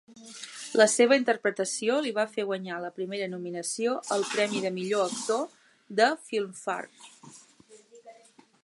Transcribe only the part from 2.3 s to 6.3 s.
fer guanyar la primera nominació al premi de millor actor de